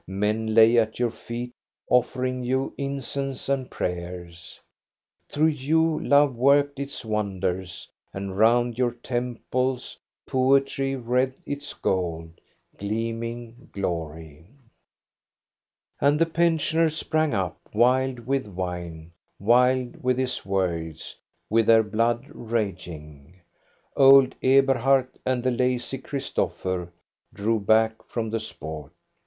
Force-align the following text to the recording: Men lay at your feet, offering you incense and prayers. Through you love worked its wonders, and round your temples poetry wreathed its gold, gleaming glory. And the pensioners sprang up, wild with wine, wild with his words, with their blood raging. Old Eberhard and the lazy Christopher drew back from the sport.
Men 0.07 0.55
lay 0.55 0.79
at 0.79 0.97
your 0.97 1.11
feet, 1.11 1.53
offering 1.87 2.43
you 2.43 2.73
incense 2.75 3.47
and 3.47 3.69
prayers. 3.69 4.59
Through 5.29 5.49
you 5.49 5.99
love 5.99 6.35
worked 6.35 6.79
its 6.79 7.05
wonders, 7.05 7.87
and 8.11 8.35
round 8.35 8.79
your 8.79 8.93
temples 8.93 9.99
poetry 10.25 10.95
wreathed 10.95 11.43
its 11.45 11.75
gold, 11.75 12.31
gleaming 12.79 13.69
glory. 13.73 14.47
And 15.99 16.17
the 16.17 16.25
pensioners 16.25 16.97
sprang 16.97 17.35
up, 17.35 17.59
wild 17.71 18.21
with 18.21 18.47
wine, 18.47 19.11
wild 19.37 20.01
with 20.03 20.17
his 20.17 20.43
words, 20.43 21.15
with 21.47 21.67
their 21.67 21.83
blood 21.83 22.25
raging. 22.29 23.39
Old 23.95 24.33
Eberhard 24.41 25.09
and 25.27 25.43
the 25.43 25.51
lazy 25.51 25.99
Christopher 25.99 26.91
drew 27.35 27.59
back 27.59 28.03
from 28.03 28.31
the 28.31 28.39
sport. 28.39 28.91